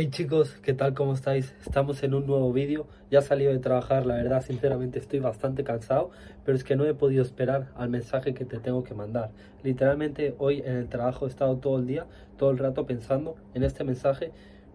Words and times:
Hey 0.00 0.10
chicos, 0.10 0.54
¿qué 0.62 0.74
tal? 0.74 0.94
¿Cómo 0.94 1.12
estáis? 1.12 1.56
Estamos 1.66 2.04
en 2.04 2.14
un 2.14 2.24
nuevo 2.24 2.52
vídeo. 2.52 2.86
Ya 3.10 3.18
he 3.18 3.22
salido 3.22 3.50
de 3.50 3.58
trabajar, 3.58 4.06
la 4.06 4.14
verdad, 4.14 4.44
sinceramente 4.44 5.00
estoy 5.00 5.18
bastante 5.18 5.64
cansado, 5.64 6.12
pero 6.44 6.56
es 6.56 6.62
que 6.62 6.76
no 6.76 6.84
he 6.84 6.94
podido 6.94 7.20
esperar 7.20 7.72
al 7.74 7.88
mensaje 7.88 8.32
que 8.32 8.44
te 8.44 8.60
tengo 8.60 8.84
que 8.84 8.94
mandar. 8.94 9.32
Literalmente 9.64 10.36
hoy 10.38 10.60
en 10.60 10.76
el 10.76 10.88
trabajo 10.88 11.26
he 11.26 11.28
estado 11.28 11.56
todo 11.56 11.80
el 11.80 11.88
día, 11.88 12.06
todo 12.36 12.52
el 12.52 12.58
rato 12.58 12.86
pensando 12.86 13.34
en 13.54 13.64
este 13.64 13.82
mensaje 13.82 14.30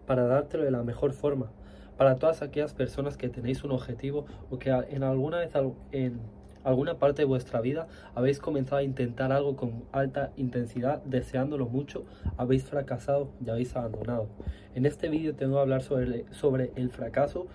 para 0.06 0.26
dártelo 0.26 0.64
de 0.64 0.72
la 0.72 0.82
mejor 0.82 1.14
forma. 1.14 1.50
Para 1.96 2.16
todas 2.16 2.42
aquellas 2.42 2.74
personas 2.74 3.16
que 3.16 3.30
tenéis 3.30 3.64
un 3.64 3.72
objetivo 3.72 4.26
o 4.50 4.58
que 4.58 4.68
en 4.68 5.04
alguna 5.04 5.38
vez 5.38 5.52
en 5.92 6.20
alguna 6.64 6.98
parte 6.98 7.22
de 7.22 7.26
vuestra 7.26 7.60
vida 7.60 7.86
habéis 8.14 8.40
comenzado 8.40 8.78
a 8.78 8.82
intentar 8.82 9.30
algo 9.30 9.54
con 9.56 9.84
alta 9.92 10.32
intensidad, 10.36 11.02
deseándolo 11.04 11.66
mucho, 11.66 12.04
habéis 12.36 12.64
fracasado 12.64 13.28
y 13.44 13.50
habéis 13.50 13.76
abandonado. 13.76 14.26
En 14.74 14.86
este 14.86 15.08
vídeo 15.08 15.34
te 15.34 15.44
vengo 15.44 15.58
a 15.58 15.62
hablar 15.62 15.82
sobre, 15.82 16.24
sobre 16.32 16.72
el 16.74 16.90
fracaso. 16.90 17.46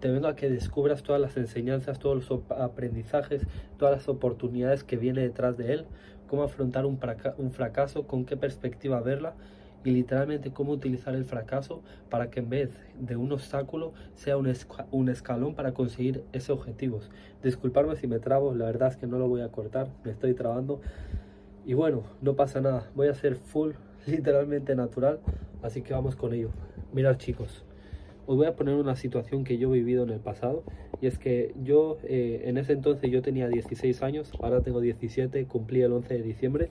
Te 0.00 0.10
vengo 0.10 0.28
a 0.28 0.36
que 0.36 0.50
descubras 0.50 1.02
todas 1.02 1.20
las 1.20 1.36
enseñanzas, 1.36 1.98
todos 1.98 2.30
los 2.30 2.42
aprendizajes, 2.50 3.46
todas 3.78 3.94
las 3.96 4.08
oportunidades 4.08 4.82
que 4.82 4.96
viene 4.96 5.20
detrás 5.20 5.56
de 5.56 5.74
él, 5.74 5.86
cómo 6.26 6.42
afrontar 6.42 6.86
un 6.86 6.98
fracaso, 7.52 8.06
con 8.06 8.24
qué 8.24 8.36
perspectiva 8.36 9.00
verla 9.00 9.34
y 9.84 9.90
literalmente 9.90 10.50
cómo 10.50 10.72
utilizar 10.72 11.14
el 11.14 11.24
fracaso 11.24 11.82
para 12.10 12.30
que 12.30 12.40
en 12.40 12.50
vez 12.50 12.70
de 12.98 13.16
un 13.16 13.32
obstáculo 13.32 13.92
sea 14.14 14.36
un, 14.36 14.52
un 14.90 15.08
escalón 15.08 15.54
para 15.54 15.72
conseguir 15.72 16.22
ese 16.32 16.52
objetivo. 16.52 17.00
Disculparme 17.42 17.96
si 17.96 18.06
me 18.06 18.18
trabo, 18.18 18.54
la 18.54 18.66
verdad 18.66 18.88
es 18.88 18.96
que 18.96 19.06
no 19.06 19.18
lo 19.18 19.28
voy 19.28 19.40
a 19.40 19.48
cortar, 19.48 19.88
me 20.04 20.10
estoy 20.10 20.34
trabando. 20.34 20.80
Y 21.66 21.74
bueno, 21.74 22.02
no 22.20 22.34
pasa 22.34 22.60
nada, 22.60 22.90
voy 22.94 23.08
a 23.08 23.14
ser 23.14 23.36
full, 23.36 23.72
literalmente 24.06 24.74
natural, 24.74 25.20
así 25.62 25.82
que 25.82 25.94
vamos 25.94 26.16
con 26.16 26.34
ello. 26.34 26.50
Mirad 26.92 27.16
chicos, 27.16 27.64
os 28.26 28.36
voy 28.36 28.46
a 28.46 28.56
poner 28.56 28.74
una 28.74 28.96
situación 28.96 29.44
que 29.44 29.58
yo 29.58 29.74
he 29.74 29.78
vivido 29.78 30.04
en 30.04 30.10
el 30.10 30.20
pasado 30.20 30.62
y 31.00 31.06
es 31.06 31.18
que 31.18 31.54
yo 31.62 31.98
eh, 32.04 32.42
en 32.44 32.58
ese 32.58 32.74
entonces 32.74 33.10
yo 33.10 33.22
tenía 33.22 33.48
16 33.48 34.02
años, 34.02 34.32
ahora 34.40 34.60
tengo 34.60 34.80
17, 34.80 35.46
cumplí 35.46 35.82
el 35.82 35.92
11 35.92 36.14
de 36.14 36.22
diciembre 36.22 36.70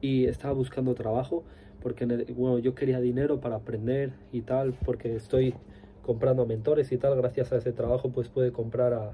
y 0.00 0.26
estaba 0.26 0.54
buscando 0.54 0.94
trabajo 0.94 1.44
porque 1.80 2.06
bueno, 2.36 2.58
yo 2.58 2.74
quería 2.74 3.00
dinero 3.00 3.40
para 3.40 3.56
aprender 3.56 4.12
y 4.32 4.42
tal, 4.42 4.74
porque 4.84 5.16
estoy 5.16 5.54
comprando 6.02 6.46
mentores 6.46 6.92
y 6.92 6.98
tal, 6.98 7.16
gracias 7.16 7.52
a 7.52 7.56
ese 7.56 7.72
trabajo 7.72 8.10
pues 8.10 8.28
pude 8.28 8.52
comprar 8.52 8.94
a, 8.94 9.12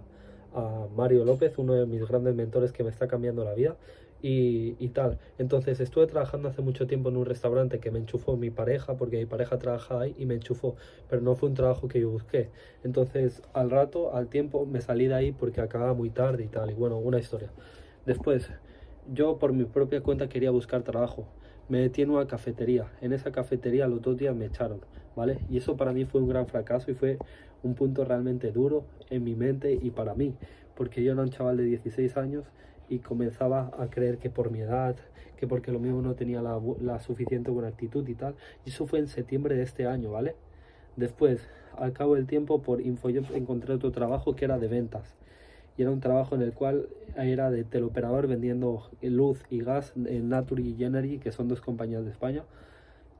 Mario 0.96 1.26
López, 1.26 1.58
uno 1.58 1.74
de 1.74 1.84
mis 1.84 2.08
grandes 2.08 2.34
mentores 2.34 2.72
que 2.72 2.82
me 2.82 2.88
está 2.88 3.06
cambiando 3.06 3.44
la 3.44 3.52
vida 3.52 3.76
y, 4.22 4.74
y, 4.78 4.88
tal. 4.88 5.18
Entonces 5.36 5.80
estuve 5.80 6.06
trabajando 6.06 6.48
hace 6.48 6.62
mucho 6.62 6.86
tiempo 6.86 7.10
en 7.10 7.18
un 7.18 7.26
restaurante 7.26 7.78
que 7.78 7.90
me 7.90 7.98
enchufó 7.98 8.38
mi 8.38 8.48
pareja, 8.48 8.96
porque 8.96 9.18
mi 9.18 9.26
pareja 9.26 9.58
trabaja 9.58 10.00
ahí 10.00 10.14
y 10.16 10.24
me 10.24 10.32
enchufó, 10.32 10.76
pero 11.10 11.20
no 11.20 11.34
fue 11.34 11.50
un 11.50 11.56
trabajo 11.56 11.88
que 11.88 12.00
yo 12.00 12.08
busqué. 12.08 12.48
Entonces 12.84 13.42
al 13.52 13.70
rato, 13.70 14.16
al 14.16 14.28
tiempo, 14.28 14.64
me 14.64 14.80
salí 14.80 15.08
de 15.08 15.14
ahí 15.14 15.32
porque 15.32 15.60
acababa 15.60 15.92
muy 15.92 16.08
tarde 16.08 16.44
y 16.44 16.48
tal, 16.48 16.70
y 16.70 16.74
bueno, 16.74 16.96
una 16.96 17.18
historia. 17.18 17.50
Después, 18.06 18.50
yo 19.12 19.38
por 19.38 19.52
mi 19.52 19.64
propia 19.64 20.02
cuenta 20.02 20.28
quería 20.28 20.50
buscar 20.50 20.82
trabajo 20.82 21.26
me 21.68 21.80
metí 21.80 22.02
en 22.02 22.10
una 22.10 22.26
cafetería. 22.26 22.86
En 23.00 23.12
esa 23.12 23.32
cafetería 23.32 23.88
los 23.88 24.00
dos 24.02 24.16
días 24.16 24.34
me 24.36 24.46
echaron, 24.46 24.80
¿vale? 25.16 25.40
Y 25.50 25.56
eso 25.56 25.76
para 25.76 25.92
mí 25.92 26.04
fue 26.04 26.20
un 26.20 26.28
gran 26.28 26.46
fracaso 26.46 26.90
y 26.90 26.94
fue 26.94 27.18
un 27.62 27.74
punto 27.74 28.04
realmente 28.04 28.52
duro 28.52 28.84
en 29.10 29.24
mi 29.24 29.34
mente 29.34 29.76
y 29.80 29.90
para 29.90 30.14
mí, 30.14 30.34
porque 30.76 31.02
yo 31.02 31.12
era 31.12 31.22
un 31.22 31.30
chaval 31.30 31.56
de 31.56 31.64
16 31.64 32.16
años 32.16 32.44
y 32.88 33.00
comenzaba 33.00 33.72
a 33.78 33.88
creer 33.90 34.18
que 34.18 34.30
por 34.30 34.50
mi 34.52 34.60
edad, 34.60 34.94
que 35.36 35.48
porque 35.48 35.72
lo 35.72 35.80
mío 35.80 36.00
no 36.02 36.14
tenía 36.14 36.40
la, 36.40 37.00
suficiente 37.00 37.50
buena 37.50 37.68
actitud 37.68 38.06
y 38.08 38.14
tal. 38.14 38.36
Y 38.64 38.70
eso 38.70 38.86
fue 38.86 39.00
en 39.00 39.08
septiembre 39.08 39.56
de 39.56 39.64
este 39.64 39.86
año, 39.86 40.12
¿vale? 40.12 40.36
Después, 40.94 41.48
al 41.76 41.92
cabo 41.92 42.14
del 42.14 42.26
tiempo, 42.26 42.62
por 42.62 42.80
InfoJobs 42.80 43.32
encontré 43.32 43.74
otro 43.74 43.90
trabajo 43.90 44.36
que 44.36 44.44
era 44.44 44.58
de 44.58 44.68
ventas 44.68 45.16
y 45.76 45.82
era 45.82 45.90
un 45.90 46.00
trabajo 46.00 46.34
en 46.34 46.42
el 46.42 46.52
cual 46.52 46.88
era 47.16 47.50
de 47.50 47.64
teleoperador 47.64 48.26
vendiendo 48.26 48.88
luz 49.02 49.42
y 49.50 49.60
gas 49.60 49.92
en 49.96 50.28
Naturgy 50.28 50.74
y 50.78 50.84
Energy, 50.84 51.18
que 51.18 51.32
son 51.32 51.48
dos 51.48 51.60
compañías 51.60 52.04
de 52.04 52.10
España, 52.10 52.44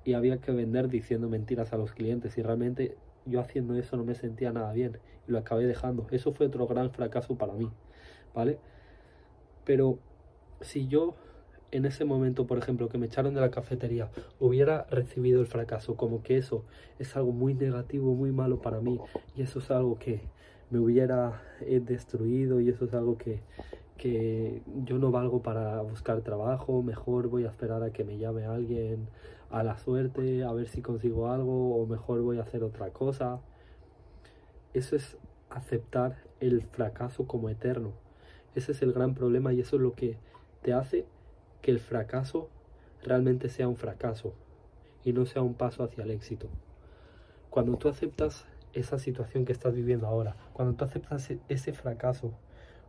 y 0.05 0.15
había 0.15 0.39
que 0.39 0.53
vender 0.53 0.89
diciendo 0.89 1.29
mentiras 1.29 1.73
a 1.73 1.77
los 1.77 1.93
clientes 1.93 2.39
y 2.39 2.43
realmente 2.43 2.97
yo 3.25 3.41
haciendo 3.41 3.75
eso 3.75 3.97
no 3.97 4.05
me 4.05 4.15
sentía 4.15 4.53
nada 4.53 4.73
bien 4.73 4.99
y 5.27 5.33
lo 5.33 5.39
acabé 5.39 5.67
dejando. 5.67 6.07
Eso 6.11 6.33
fue 6.33 6.47
otro 6.47 6.67
gran 6.67 6.91
fracaso 6.91 7.37
para 7.37 7.55
mí, 7.55 7.69
¿vale? 8.35 8.59
Pero 9.65 9.99
si 10.61 10.87
yo 10.87 11.17
en 11.73 11.85
ese 11.85 12.05
momento, 12.05 12.47
por 12.47 12.59
ejemplo, 12.59 12.89
que 12.89 12.99
me 12.99 13.07
echaron 13.07 13.35
de 13.35 13.41
la 13.41 13.51
cafetería, 13.51 14.09
hubiera 14.39 14.85
recibido 14.85 15.41
el 15.41 15.47
fracaso 15.47 15.97
como 15.97 16.23
que 16.23 16.37
eso 16.39 16.65
es 16.99 17.17
algo 17.17 17.33
muy 17.33 17.55
negativo, 17.55 18.15
muy 18.15 18.31
malo 18.31 18.63
para 18.63 18.81
mí 18.81 19.01
y 19.35 19.43
eso 19.43 19.59
es 19.59 19.71
algo 19.71 19.99
que 19.99 20.21
me 20.71 20.79
hubiera 20.79 21.43
eh, 21.61 21.81
destruido 21.81 22.61
y 22.61 22.69
eso 22.69 22.87
es 22.87 22.95
algo 22.95 23.17
que, 23.19 23.41
que 23.97 24.63
yo 24.85 24.99
no 24.99 25.11
valgo 25.11 25.43
para 25.43 25.81
buscar 25.83 26.21
trabajo, 26.23 26.83
mejor 26.83 27.29
voy 27.29 27.45
a 27.45 27.49
esperar 27.49 27.83
a 27.83 27.91
que 27.91 28.05
me 28.05 28.19
llame 28.19 28.45
alguien 28.45 29.09
a 29.51 29.63
la 29.63 29.79
suerte, 29.79 30.45
a 30.45 30.53
ver 30.53 30.69
si 30.69 30.83
consigo 30.83 31.31
algo 31.31 31.77
o 31.77 31.87
mejor 31.87 32.21
voy 32.23 32.39
a 32.39 32.43
hacer 32.43 32.63
otra 32.63 32.91
cosa. 32.91 33.41
Eso 34.75 34.97
es 34.97 35.17
aceptar 35.51 36.17
el 36.41 36.63
fracaso 36.63 37.27
como 37.27 37.49
eterno. 37.49 37.93
Ese 38.55 38.73
es 38.73 38.83
el 38.83 38.93
gran 38.93 39.15
problema 39.15 39.53
y 39.53 39.61
eso 39.61 39.77
es 39.77 39.83
lo 39.83 39.95
que 39.95 40.17
te 40.63 40.73
hace 40.73 41.07
que 41.63 41.71
el 41.71 41.79
fracaso 41.79 42.49
realmente 43.03 43.49
sea 43.49 43.69
un 43.69 43.77
fracaso 43.77 44.35
y 45.05 45.13
no 45.13 45.27
sea 45.27 45.43
un 45.43 45.55
paso 45.55 45.85
hacia 45.85 46.05
el 46.05 46.11
éxito. 46.11 46.49
Cuando 47.51 47.77
tú 47.77 47.89
aceptas 47.89 48.45
esa 48.73 48.99
situación 48.99 49.45
que 49.45 49.53
estás 49.53 49.75
viviendo 49.75 50.07
ahora, 50.07 50.37
cuando 50.53 50.75
tú 50.75 50.85
aceptas 50.85 51.31
e-, 51.31 51.41
ese 51.49 51.73
fracaso 51.73 52.33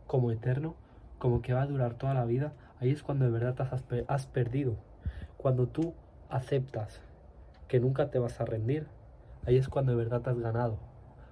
como 0.06 0.30
eterno, 0.30 0.74
como 1.18 1.42
que 1.42 1.52
va 1.52 1.62
a 1.62 1.66
durar 1.66 1.94
toda 1.94 2.14
la 2.14 2.24
vida, 2.24 2.52
ahí 2.80 2.90
es 2.90 3.02
cuando 3.02 3.24
de 3.24 3.30
verdad 3.30 3.60
has, 3.60 3.84
has 4.06 4.26
perdido. 4.26 4.76
Cuando 5.36 5.68
tú 5.68 5.94
aceptas 6.30 7.00
que 7.68 7.80
nunca 7.80 8.10
te 8.10 8.18
vas 8.18 8.40
a 8.40 8.44
rendir, 8.44 8.86
ahí 9.46 9.56
es 9.56 9.68
cuando 9.68 9.92
de 9.92 9.98
verdad 9.98 10.26
has 10.28 10.38
ganado. 10.38 10.78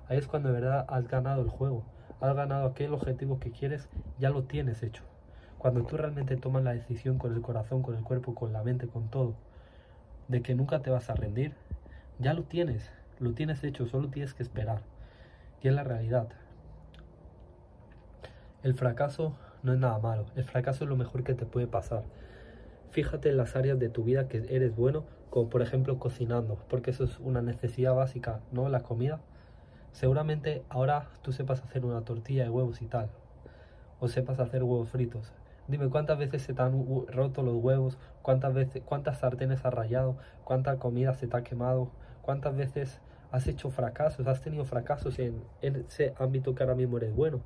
Ahí 0.08 0.18
es 0.18 0.26
cuando 0.26 0.48
de 0.48 0.60
verdad 0.60 0.84
has 0.88 1.08
ganado 1.08 1.42
el 1.42 1.48
juego. 1.48 1.84
Has 2.20 2.34
ganado 2.34 2.66
aquel 2.66 2.94
objetivo 2.94 3.38
que 3.38 3.50
quieres, 3.50 3.88
ya 4.18 4.30
lo 4.30 4.44
tienes 4.44 4.82
hecho. 4.82 5.02
Cuando 5.58 5.82
tú 5.82 5.96
realmente 5.96 6.36
tomas 6.36 6.62
la 6.62 6.72
decisión 6.72 7.18
con 7.18 7.34
el 7.34 7.40
corazón, 7.40 7.82
con 7.82 7.96
el 7.96 8.04
cuerpo, 8.04 8.34
con 8.34 8.52
la 8.52 8.62
mente, 8.62 8.86
con 8.86 9.08
todo, 9.08 9.34
de 10.28 10.42
que 10.42 10.54
nunca 10.54 10.80
te 10.80 10.90
vas 10.90 11.10
a 11.10 11.14
rendir, 11.14 11.54
ya 12.18 12.34
lo 12.34 12.44
tienes. 12.44 12.90
Lo 13.18 13.32
tienes 13.32 13.64
hecho, 13.64 13.86
solo 13.86 14.08
tienes 14.08 14.34
que 14.34 14.42
esperar. 14.42 14.82
Y 15.62 15.68
es 15.68 15.74
la 15.74 15.84
realidad. 15.84 16.28
El 18.62 18.74
fracaso 18.74 19.36
no 19.62 19.72
es 19.72 19.78
nada 19.78 19.98
malo. 19.98 20.26
El 20.36 20.44
fracaso 20.44 20.84
es 20.84 20.90
lo 20.90 20.96
mejor 20.96 21.24
que 21.24 21.34
te 21.34 21.46
puede 21.46 21.66
pasar. 21.66 22.04
Fíjate 22.90 23.30
en 23.30 23.36
las 23.36 23.56
áreas 23.56 23.78
de 23.78 23.88
tu 23.88 24.04
vida 24.04 24.28
que 24.28 24.44
eres 24.48 24.74
bueno, 24.74 25.04
como 25.30 25.48
por 25.48 25.62
ejemplo 25.62 25.98
cocinando, 25.98 26.58
porque 26.68 26.90
eso 26.90 27.04
es 27.04 27.18
una 27.18 27.42
necesidad 27.42 27.94
básica, 27.94 28.40
¿no? 28.52 28.68
La 28.68 28.82
comida. 28.82 29.20
Seguramente 29.92 30.62
ahora 30.68 31.08
tú 31.22 31.32
sepas 31.32 31.62
hacer 31.62 31.84
una 31.84 32.02
tortilla 32.02 32.44
de 32.44 32.50
huevos 32.50 32.82
y 32.82 32.86
tal, 32.86 33.08
o 33.98 34.08
sepas 34.08 34.40
hacer 34.40 34.62
huevos 34.62 34.90
fritos. 34.90 35.32
Dime 35.68 35.88
cuántas 35.88 36.18
veces 36.18 36.42
se 36.42 36.54
te 36.54 36.62
han 36.62 37.06
roto 37.08 37.42
los 37.42 37.56
huevos, 37.56 37.98
cuántas 38.22 38.54
veces, 38.54 38.82
cuántas 38.84 39.18
sartenes 39.18 39.64
has 39.64 39.74
rayado, 39.74 40.16
cuánta 40.44 40.78
comida 40.78 41.14
se 41.14 41.26
te 41.26 41.36
ha 41.36 41.42
quemado, 41.42 41.90
cuántas 42.22 42.54
veces 42.56 43.00
has 43.32 43.46
hecho 43.48 43.70
fracasos, 43.70 44.26
has 44.26 44.40
tenido 44.40 44.64
fracasos 44.64 45.18
en, 45.18 45.42
ese 45.60 46.14
ámbito 46.18 46.54
que 46.54 46.62
ahora 46.62 46.76
mismo 46.76 46.98
eres 46.98 47.14
bueno. 47.14 47.40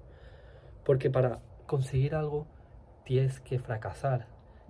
Porque 0.85 1.11
para 1.11 1.39
conseguir 1.67 2.15
algo 2.15 2.47
tienes 3.05 3.41
que 3.41 3.59
fracasar. 3.59 4.27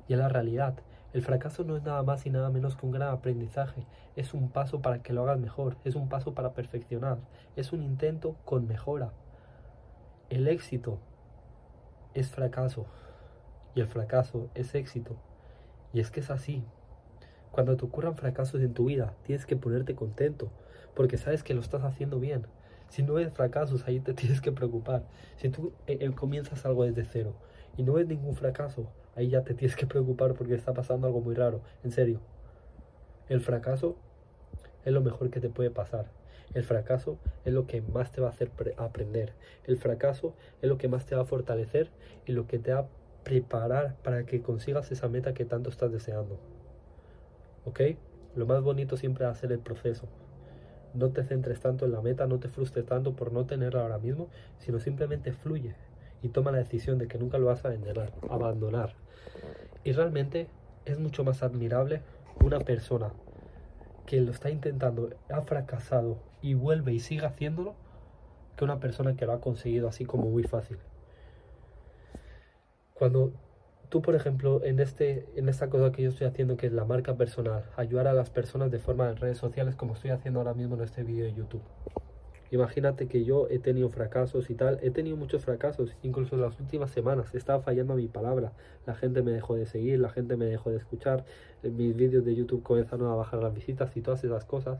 Y 0.06 0.12
es 0.12 0.18
la 0.18 0.28
realidad. 0.28 0.74
El 1.12 1.22
fracaso 1.22 1.64
no 1.64 1.76
es 1.76 1.82
nada 1.82 2.02
más 2.02 2.26
y 2.26 2.30
nada 2.30 2.50
menos 2.50 2.76
que 2.76 2.86
un 2.86 2.92
gran 2.92 3.08
aprendizaje. 3.08 3.84
Es 4.16 4.32
un 4.32 4.50
paso 4.50 4.80
para 4.80 5.02
que 5.02 5.12
lo 5.12 5.22
hagas 5.22 5.38
mejor. 5.38 5.76
Es 5.84 5.96
un 5.96 6.08
paso 6.08 6.34
para 6.34 6.52
perfeccionar. 6.52 7.18
Es 7.56 7.72
un 7.72 7.82
intento 7.82 8.36
con 8.44 8.66
mejora. 8.68 9.12
El 10.28 10.46
éxito 10.46 10.98
es 12.14 12.30
fracaso. 12.30 12.86
Y 13.74 13.80
el 13.80 13.86
fracaso 13.86 14.48
es 14.54 14.74
éxito. 14.74 15.16
Y 15.92 16.00
es 16.00 16.10
que 16.10 16.20
es 16.20 16.30
así. 16.30 16.64
Cuando 17.50 17.76
te 17.76 17.84
ocurran 17.84 18.16
fracasos 18.16 18.60
en 18.60 18.74
tu 18.74 18.86
vida, 18.86 19.14
tienes 19.24 19.46
que 19.46 19.56
ponerte 19.56 19.94
contento 19.94 20.50
porque 20.94 21.18
sabes 21.18 21.42
que 21.42 21.54
lo 21.54 21.60
estás 21.60 21.82
haciendo 21.82 22.20
bien. 22.20 22.46
Si 22.88 23.02
no 23.02 23.14
ves 23.14 23.32
fracasos, 23.32 23.86
ahí 23.86 24.00
te 24.00 24.14
tienes 24.14 24.40
que 24.40 24.52
preocupar. 24.52 25.04
Si 25.36 25.48
tú 25.48 25.72
eh, 25.86 25.98
eh, 26.00 26.10
comienzas 26.12 26.64
algo 26.66 26.84
desde 26.84 27.04
cero 27.04 27.34
y 27.76 27.82
no 27.82 27.94
ves 27.94 28.06
ningún 28.06 28.36
fracaso, 28.36 28.90
ahí 29.16 29.28
ya 29.28 29.42
te 29.42 29.54
tienes 29.54 29.76
que 29.76 29.86
preocupar 29.86 30.34
porque 30.34 30.54
está 30.54 30.74
pasando 30.74 31.06
algo 31.06 31.20
muy 31.20 31.34
raro. 31.34 31.60
En 31.84 31.90
serio, 31.90 32.20
el 33.28 33.40
fracaso 33.40 33.96
es 34.84 34.92
lo 34.92 35.00
mejor 35.00 35.30
que 35.30 35.40
te 35.40 35.48
puede 35.48 35.70
pasar. 35.70 36.10
El 36.52 36.64
fracaso 36.64 37.18
es 37.44 37.52
lo 37.52 37.66
que 37.66 37.80
más 37.80 38.10
te 38.10 38.20
va 38.20 38.26
a 38.26 38.30
hacer 38.30 38.50
aprender. 38.76 39.34
El 39.64 39.76
fracaso 39.76 40.34
es 40.60 40.68
lo 40.68 40.78
que 40.78 40.88
más 40.88 41.06
te 41.06 41.14
va 41.14 41.22
a 41.22 41.24
fortalecer 41.24 41.90
y 42.26 42.32
lo 42.32 42.48
que 42.48 42.58
te 42.58 42.72
va 42.72 42.80
a 42.80 42.88
preparar 43.24 43.96
para 44.02 44.24
que 44.24 44.42
consigas 44.42 44.90
esa 44.92 45.08
meta 45.08 45.34
que 45.34 45.44
tanto 45.44 45.70
estás 45.70 45.92
deseando. 45.92 46.38
¿Ok? 47.64 47.80
Lo 48.36 48.46
más 48.46 48.62
bonito 48.62 48.96
siempre 48.96 49.24
va 49.24 49.30
a 49.30 49.34
ser 49.34 49.52
el 49.52 49.58
proceso 49.58 50.08
no 50.94 51.10
te 51.10 51.24
centres 51.24 51.60
tanto 51.60 51.84
en 51.84 51.92
la 51.92 52.00
meta, 52.00 52.26
no 52.26 52.38
te 52.38 52.48
frustres 52.48 52.86
tanto 52.86 53.14
por 53.14 53.32
no 53.32 53.46
tenerla 53.46 53.82
ahora 53.82 53.98
mismo, 53.98 54.28
sino 54.58 54.80
simplemente 54.80 55.32
fluye 55.32 55.74
y 56.22 56.28
toma 56.28 56.52
la 56.52 56.58
decisión 56.58 56.98
de 56.98 57.08
que 57.08 57.18
nunca 57.18 57.38
lo 57.38 57.46
vas 57.46 57.64
a 57.64 57.72
abandonar. 58.28 58.94
Y 59.84 59.92
realmente 59.92 60.48
es 60.84 60.98
mucho 60.98 61.24
más 61.24 61.42
admirable 61.42 62.02
una 62.42 62.60
persona 62.60 63.12
que 64.06 64.20
lo 64.20 64.32
está 64.32 64.50
intentando, 64.50 65.10
ha 65.30 65.40
fracasado 65.42 66.18
y 66.42 66.54
vuelve 66.54 66.92
y 66.92 67.00
sigue 67.00 67.24
haciéndolo, 67.26 67.74
que 68.56 68.64
una 68.64 68.80
persona 68.80 69.14
que 69.14 69.24
lo 69.24 69.32
ha 69.32 69.40
conseguido 69.40 69.88
así 69.88 70.04
como 70.04 70.28
muy 70.28 70.42
fácil. 70.42 70.78
Cuando 73.00 73.32
tú, 73.88 74.02
por 74.02 74.14
ejemplo, 74.14 74.62
en, 74.62 74.78
este, 74.78 75.24
en 75.34 75.48
esta 75.48 75.70
cosa 75.70 75.90
que 75.90 76.02
yo 76.02 76.10
estoy 76.10 76.26
haciendo, 76.26 76.58
que 76.58 76.66
es 76.66 76.72
la 76.74 76.84
marca 76.84 77.16
personal, 77.16 77.64
ayudar 77.74 78.06
a 78.06 78.12
las 78.12 78.28
personas 78.28 78.70
de 78.70 78.78
forma 78.78 79.08
en 79.08 79.16
redes 79.16 79.38
sociales, 79.38 79.74
como 79.74 79.94
estoy 79.94 80.10
haciendo 80.10 80.40
ahora 80.40 80.52
mismo 80.52 80.74
en 80.76 80.82
este 80.82 81.02
vídeo 81.02 81.24
de 81.24 81.32
YouTube. 81.32 81.62
Imagínate 82.50 83.08
que 83.08 83.24
yo 83.24 83.48
he 83.48 83.58
tenido 83.58 83.88
fracasos 83.88 84.50
y 84.50 84.54
tal, 84.54 84.78
he 84.82 84.90
tenido 84.90 85.16
muchos 85.16 85.46
fracasos, 85.46 85.96
incluso 86.02 86.34
en 86.34 86.42
las 86.42 86.60
últimas 86.60 86.90
semanas, 86.90 87.34
estaba 87.34 87.62
fallando 87.62 87.94
mi 87.94 88.06
palabra, 88.06 88.52
la 88.86 88.94
gente 88.94 89.22
me 89.22 89.30
dejó 89.30 89.54
de 89.54 89.64
seguir, 89.64 89.98
la 89.98 90.10
gente 90.10 90.36
me 90.36 90.44
dejó 90.44 90.68
de 90.68 90.76
escuchar, 90.76 91.24
mis 91.62 91.96
vídeos 91.96 92.22
de 92.26 92.34
YouTube 92.34 92.62
comenzaron 92.62 93.10
a 93.10 93.14
bajar 93.14 93.42
las 93.42 93.54
visitas 93.54 93.96
y 93.96 94.02
todas 94.02 94.22
esas 94.22 94.44
cosas, 94.44 94.78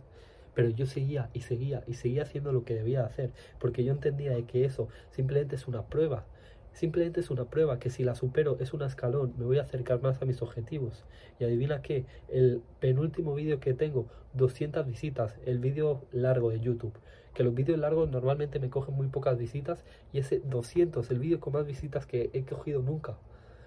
pero 0.52 0.69
yo 0.69 0.84
seguía 0.84 1.31
y 1.32 1.40
seguía 1.40 1.84
y 1.87 1.94
seguía 1.94 2.25
haciendo 2.25 2.52
lo 2.52 2.64
que 2.64 2.75
debía 2.75 3.02
hacer, 3.02 3.31
porque 3.58 3.82
yo 3.82 3.94
entendía 3.94 4.32
de 4.32 4.44
que 4.44 4.67
eso 4.67 4.88
simplemente 5.11 5.56
es 5.56 5.67
una 5.67 5.87
prueba, 5.87 6.26
Simplemente 6.72 7.20
es 7.20 7.31
una 7.31 7.44
prueba 7.44 7.78
que 7.78 7.90
si 7.90 8.05
la 8.05 8.14
supero 8.14 8.56
es 8.61 8.72
un 8.72 8.82
escalón, 8.82 9.34
me 9.37 9.44
voy 9.44 9.58
a 9.58 9.62
acercar 9.62 10.00
más 10.00 10.22
a 10.22 10.25
mis 10.25 10.40
objetivos. 10.40 11.05
Y 11.38 11.44
adivina 11.44 11.82
qué, 11.82 12.06
el 12.28 12.62
penúltimo 12.81 13.34
vídeo 13.34 13.61
que 13.61 13.75
tengo, 13.75 14.06
200 14.34 14.87
visitas, 14.87 15.37
el 15.44 15.58
vídeo 15.58 16.02
largo 16.12 16.50
de 16.50 16.61
YouTube. 16.61 16.94
Que 17.34 17.44
los 17.44 17.55
vídeos 17.55 17.78
largos 17.78 18.11
normalmente 18.11 18.61
me 18.61 18.70
cogen 18.70 18.94
muy 18.94 19.08
pocas 19.08 19.37
visitas 19.37 19.84
y 20.12 20.19
ese 20.19 20.40
200, 20.40 21.11
el 21.11 21.19
vídeo 21.19 21.40
con 21.40 21.52
más 21.52 21.67
visitas 21.67 22.06
que 22.06 22.31
he 22.32 22.44
cogido 22.44 22.82
nunca. 22.82 23.17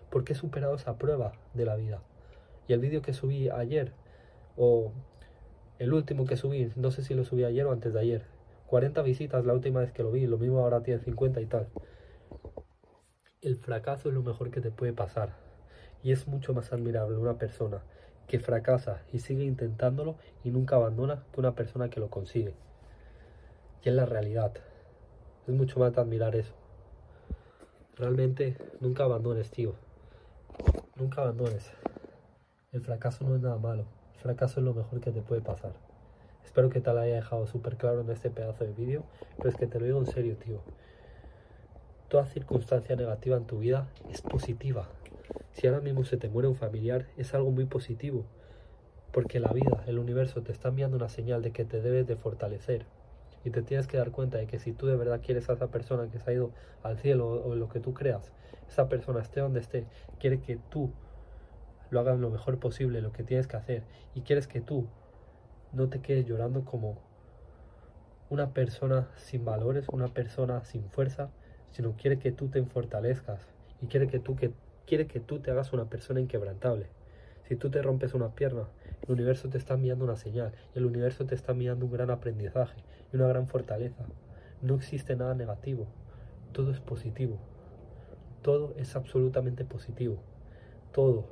Porque 0.09 0.33
he 0.33 0.35
superado 0.35 0.75
esa 0.75 0.97
prueba 0.97 1.33
de 1.53 1.65
la 1.65 1.75
vida. 1.75 2.01
Y 2.67 2.73
el 2.73 2.79
vídeo 2.79 3.01
que 3.01 3.13
subí 3.13 3.49
ayer, 3.49 3.91
o 4.55 4.91
el 5.79 5.93
último 5.93 6.25
que 6.25 6.37
subí, 6.37 6.71
no 6.75 6.91
sé 6.91 7.03
si 7.03 7.13
lo 7.13 7.25
subí 7.25 7.43
ayer 7.43 7.65
o 7.65 7.71
antes 7.71 7.93
de 7.93 7.99
ayer. 7.99 8.23
40 8.67 9.01
visitas 9.03 9.45
la 9.45 9.53
última 9.53 9.81
vez 9.81 9.91
que 9.91 10.03
lo 10.03 10.11
vi, 10.11 10.25
lo 10.25 10.37
mismo 10.37 10.59
ahora 10.59 10.81
tiene 10.81 10.99
50 11.01 11.41
y 11.41 11.45
tal 11.45 11.67
el 13.43 13.57
fracaso 13.57 14.07
es 14.07 14.15
lo 14.15 14.23
mejor 14.23 14.51
que 14.51 14.61
te 14.61 14.71
puede 14.71 14.93
pasar. 14.93 15.33
Y 16.01 16.13
es 16.13 16.27
mucho 16.27 16.53
más 16.53 16.71
admirable 16.71 17.17
una 17.17 17.37
persona 17.37 17.81
que 18.27 18.39
fracasa 18.39 19.01
y 19.11 19.19
sigue 19.19 19.43
intentándolo 19.43 20.15
y 20.45 20.51
nunca 20.51 20.77
abandona 20.77 21.23
que 21.33 21.41
una 21.41 21.53
persona 21.53 21.89
que 21.89 21.99
lo 21.99 22.09
consigue. 22.09 22.55
Y 23.83 23.89
es 23.89 23.95
la 23.95 24.05
realidad. 24.05 24.53
Es 25.45 25.53
mucho 25.53 25.79
más 25.79 25.97
admirar 25.97 26.37
eso. 26.37 26.53
Realmente 27.97 28.57
nunca 28.79 29.03
abandones, 29.03 29.51
tío. 29.51 29.75
Nunca 30.95 31.21
abandones. 31.21 31.69
El 32.71 32.79
fracaso 32.79 33.25
no 33.25 33.35
es 33.35 33.41
nada 33.41 33.57
malo. 33.57 33.85
El 34.13 34.21
fracaso 34.21 34.61
es 34.61 34.65
lo 34.65 34.73
mejor 34.73 35.01
que 35.01 35.11
te 35.11 35.21
puede 35.21 35.41
pasar. 35.41 35.73
Espero 36.45 36.69
que 36.69 36.79
te 36.79 36.89
haya 36.89 37.15
dejado 37.15 37.45
súper 37.45 37.75
claro 37.75 38.01
en 38.01 38.09
este 38.09 38.29
pedazo 38.29 38.63
de 38.63 38.71
vídeo. 38.71 39.03
Pero 39.35 39.49
es 39.49 39.57
que 39.57 39.67
te 39.67 39.79
lo 39.81 39.85
digo 39.85 39.99
en 39.99 40.07
serio, 40.07 40.37
tío 40.37 40.61
toda 42.13 42.27
circunstancia 42.27 42.95
negativa 42.95 43.37
en 43.37 43.47
tu 43.47 43.57
vida 43.57 43.87
es 44.11 44.21
positiva. 44.21 44.87
Si 45.51 45.65
ahora 45.65 45.81
mismo 45.81 46.05
se 46.05 46.15
te 46.15 46.29
muere 46.29 46.47
un 46.47 46.55
familiar, 46.55 47.07
es 47.17 47.33
algo 47.33 47.49
muy 47.49 47.65
positivo. 47.65 48.27
Porque 49.11 49.39
la 49.39 49.51
vida, 49.51 49.83
el 49.87 49.97
universo, 49.97 50.43
te 50.43 50.51
está 50.51 50.67
enviando 50.67 50.95
una 50.95 51.09
señal 51.09 51.41
de 51.41 51.51
que 51.51 51.65
te 51.65 51.81
debes 51.81 52.05
de 52.05 52.15
fortalecer. 52.15 52.85
Y 53.43 53.49
te 53.49 53.63
tienes 53.63 53.87
que 53.87 53.97
dar 53.97 54.11
cuenta 54.11 54.37
de 54.37 54.45
que 54.45 54.59
si 54.59 54.73
tú 54.73 54.85
de 54.85 54.95
verdad 54.95 55.21
quieres 55.25 55.49
a 55.49 55.53
esa 55.53 55.71
persona 55.71 56.07
que 56.11 56.19
se 56.19 56.29
ha 56.29 56.33
ido 56.35 56.51
al 56.83 56.99
cielo 56.99 57.31
o 57.31 57.55
lo 57.55 57.67
que 57.67 57.79
tú 57.79 57.95
creas, 57.95 58.31
esa 58.69 58.89
persona 58.89 59.19
esté 59.19 59.39
donde 59.39 59.61
esté, 59.61 59.87
quiere 60.19 60.39
que 60.39 60.59
tú 60.69 60.91
lo 61.89 61.99
hagas 61.99 62.19
lo 62.19 62.29
mejor 62.29 62.59
posible, 62.59 63.01
lo 63.01 63.11
que 63.11 63.23
tienes 63.23 63.47
que 63.47 63.57
hacer. 63.57 63.85
Y 64.13 64.21
quieres 64.21 64.45
que 64.45 64.61
tú 64.61 64.85
no 65.71 65.89
te 65.89 65.99
quedes 65.99 66.27
llorando 66.27 66.63
como 66.63 66.99
una 68.29 68.53
persona 68.53 69.09
sin 69.15 69.43
valores, 69.45 69.87
una 69.89 70.09
persona 70.09 70.63
sin 70.63 70.91
fuerza, 70.91 71.31
sino 71.73 71.95
quiere 71.97 72.19
que 72.19 72.31
tú 72.31 72.47
te 72.47 72.63
fortalezcas 72.63 73.41
y 73.81 73.87
quiere 73.87 74.07
que 74.07 74.19
tú, 74.19 74.35
que, 74.35 74.53
quiere 74.85 75.07
que 75.07 75.19
tú 75.19 75.39
te 75.39 75.51
hagas 75.51 75.73
una 75.73 75.85
persona 75.85 76.21
inquebrantable. 76.21 76.85
Si 77.47 77.55
tú 77.55 77.69
te 77.69 77.81
rompes 77.81 78.13
una 78.13 78.35
pierna, 78.35 78.69
el 79.01 79.11
universo 79.11 79.49
te 79.49 79.57
está 79.57 79.73
enviando 79.73 80.05
una 80.05 80.15
señal 80.15 80.53
y 80.73 80.77
el 80.77 80.85
universo 80.85 81.25
te 81.25 81.35
está 81.35 81.51
enviando 81.51 81.85
un 81.85 81.91
gran 81.91 82.11
aprendizaje 82.11 82.81
y 83.11 83.17
una 83.17 83.27
gran 83.27 83.47
fortaleza. 83.47 84.05
No 84.61 84.75
existe 84.75 85.15
nada 85.15 85.33
negativo, 85.33 85.87
todo 86.53 86.71
es 86.71 86.79
positivo. 86.79 87.37
Todo 88.43 88.73
es 88.77 88.95
absolutamente 88.95 89.65
positivo. 89.65 90.17
Todo, 90.91 91.25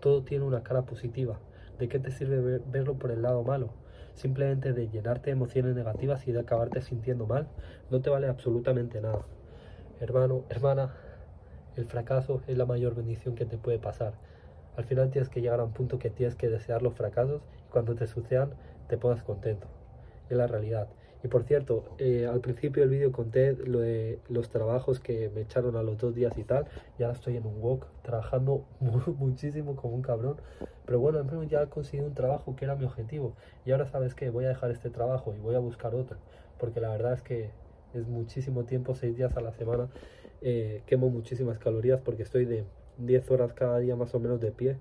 todo 0.00 0.22
tiene 0.22 0.44
una 0.44 0.62
cara 0.62 0.82
positiva. 0.82 1.38
¿De 1.78 1.88
qué 1.88 1.98
te 1.98 2.10
sirve 2.10 2.60
verlo 2.66 2.94
por 2.94 3.10
el 3.10 3.22
lado 3.22 3.44
malo? 3.44 3.70
Simplemente 4.14 4.72
de 4.72 4.88
llenarte 4.88 5.26
de 5.26 5.32
emociones 5.32 5.76
negativas 5.76 6.26
y 6.26 6.32
de 6.32 6.40
acabarte 6.40 6.82
sintiendo 6.82 7.26
mal, 7.26 7.48
no 7.90 8.00
te 8.00 8.10
vale 8.10 8.26
absolutamente 8.26 9.00
nada 9.00 9.24
hermano, 10.00 10.44
hermana, 10.48 10.94
el 11.76 11.86
fracaso 11.86 12.42
es 12.46 12.56
la 12.56 12.66
mayor 12.66 12.94
bendición 12.94 13.34
que 13.34 13.44
te 13.44 13.58
puede 13.58 13.78
pasar. 13.78 14.14
Al 14.76 14.84
final 14.84 15.10
tienes 15.10 15.28
que 15.28 15.40
llegar 15.40 15.60
a 15.60 15.64
un 15.64 15.72
punto 15.72 15.98
que 15.98 16.10
tienes 16.10 16.36
que 16.36 16.48
desear 16.48 16.82
los 16.82 16.94
fracasos 16.94 17.42
y 17.56 17.70
cuando 17.70 17.94
te 17.94 18.06
sucedan 18.06 18.50
te 18.88 18.96
pongas 18.96 19.22
contento. 19.22 19.66
Es 20.28 20.36
la 20.36 20.46
realidad. 20.46 20.88
Y 21.22 21.28
por 21.28 21.42
cierto, 21.42 21.84
eh, 21.98 22.26
al 22.26 22.40
principio 22.40 22.82
del 22.82 22.90
vídeo 22.90 23.10
conté 23.10 23.56
los 24.28 24.48
trabajos 24.50 25.00
que 25.00 25.30
me 25.34 25.40
echaron 25.40 25.74
a 25.74 25.82
los 25.82 25.98
dos 25.98 26.14
días 26.14 26.38
y 26.38 26.44
tal. 26.44 26.66
Y 26.98 27.02
ahora 27.02 27.14
estoy 27.16 27.36
en 27.36 27.46
un 27.46 27.60
walk 27.60 27.86
trabajando 28.02 28.64
muchísimo 29.18 29.74
como 29.74 29.94
un 29.94 30.02
cabrón. 30.02 30.36
Pero 30.86 31.00
bueno, 31.00 31.22
menos 31.24 31.48
ya 31.48 31.62
he 31.62 31.66
conseguido 31.68 32.06
un 32.06 32.14
trabajo 32.14 32.54
que 32.54 32.64
era 32.64 32.76
mi 32.76 32.84
objetivo. 32.84 33.34
Y 33.64 33.72
ahora 33.72 33.86
sabes 33.86 34.14
que 34.14 34.30
voy 34.30 34.44
a 34.44 34.48
dejar 34.48 34.70
este 34.70 34.90
trabajo 34.90 35.34
y 35.34 35.40
voy 35.40 35.56
a 35.56 35.58
buscar 35.58 35.94
otro. 35.94 36.18
Porque 36.58 36.80
la 36.80 36.90
verdad 36.90 37.14
es 37.14 37.22
que 37.22 37.50
es 37.94 38.06
muchísimo 38.06 38.64
tiempo, 38.64 38.94
seis 38.94 39.16
días 39.16 39.36
a 39.36 39.40
la 39.40 39.52
semana. 39.52 39.88
Eh, 40.40 40.82
quemo 40.86 41.10
muchísimas 41.10 41.58
calorías 41.58 42.00
porque 42.00 42.22
estoy 42.22 42.44
de 42.44 42.64
10 42.98 43.30
horas 43.30 43.52
cada 43.52 43.78
día 43.78 43.96
más 43.96 44.14
o 44.14 44.20
menos 44.20 44.40
de 44.40 44.52
pie, 44.52 44.76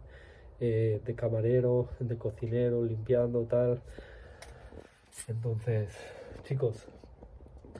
eh, 0.59 1.01
de 1.05 1.15
camarero, 1.15 1.89
de 1.99 2.17
cocinero, 2.17 2.83
limpiando, 2.83 3.43
tal. 3.45 3.81
Entonces, 5.27 5.95
chicos, 6.43 6.87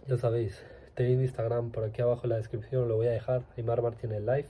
ya 0.08 0.18
sabéis, 0.18 0.64
tenéis 0.96 1.20
Instagram 1.20 1.72
por 1.72 1.84
aquí 1.84 2.02
abajo 2.02 2.22
en 2.24 2.30
la 2.32 2.38
descripción, 2.38 2.88
lo 2.88 2.96
voy 2.96 3.08
a 3.08 3.12
dejar, 3.12 3.44
Aymar 3.58 3.82
Martínez 3.82 4.22
Live. 4.22 4.48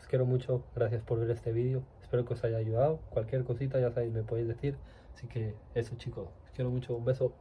Os 0.00 0.06
quiero 0.08 0.26
mucho, 0.26 0.64
gracias 0.74 1.02
por 1.02 1.18
ver 1.18 1.30
este 1.30 1.52
vídeo, 1.52 1.82
espero 2.02 2.24
que 2.24 2.34
os 2.34 2.44
haya 2.44 2.56
ayudado. 2.58 3.00
Cualquier 3.10 3.44
cosita, 3.44 3.80
ya 3.80 3.90
sabéis, 3.90 4.12
me 4.12 4.22
podéis 4.22 4.48
decir. 4.48 4.76
Así 5.14 5.26
que 5.28 5.54
eso, 5.74 5.94
chicos, 5.96 6.28
os 6.44 6.50
quiero 6.52 6.70
mucho, 6.70 6.96
un 6.96 7.04
beso. 7.04 7.32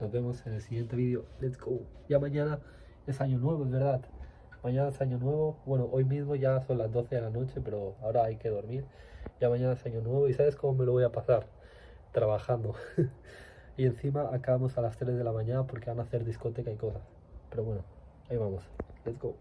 Nos 0.00 0.10
vemos 0.10 0.46
en 0.46 0.54
el 0.54 0.62
siguiente 0.62 0.96
vídeo. 0.96 1.26
Let's 1.40 1.58
go. 1.58 1.82
Ya 2.08 2.18
mañana 2.18 2.58
es 3.06 3.20
año 3.20 3.38
nuevo, 3.38 3.64
es 3.64 3.70
verdad. 3.70 4.00
Mañana 4.64 4.88
es 4.88 5.00
año 5.02 5.18
nuevo. 5.18 5.58
Bueno, 5.66 5.90
hoy 5.92 6.04
mismo 6.04 6.34
ya 6.36 6.62
son 6.62 6.78
las 6.78 6.90
12 6.90 7.16
de 7.16 7.20
la 7.20 7.28
noche, 7.28 7.60
pero 7.62 7.96
ahora 8.00 8.24
hay 8.24 8.36
que 8.36 8.48
dormir. 8.48 8.86
Ya 9.42 9.50
mañana 9.50 9.74
es 9.74 9.84
año 9.84 10.00
nuevo. 10.00 10.26
¿Y 10.26 10.32
sabes 10.32 10.56
cómo 10.56 10.72
me 10.72 10.86
lo 10.86 10.92
voy 10.92 11.04
a 11.04 11.12
pasar? 11.12 11.46
Trabajando. 12.12 12.74
y 13.76 13.84
encima 13.84 14.30
acabamos 14.32 14.78
a 14.78 14.80
las 14.80 14.96
3 14.96 15.18
de 15.18 15.24
la 15.24 15.32
mañana 15.32 15.66
porque 15.66 15.90
van 15.90 16.00
a 16.00 16.04
hacer 16.04 16.24
discoteca 16.24 16.70
y 16.70 16.76
cosas. 16.76 17.02
Pero 17.50 17.64
bueno, 17.64 17.84
ahí 18.30 18.38
vamos. 18.38 18.64
Let's 19.04 19.18
go. 19.18 19.36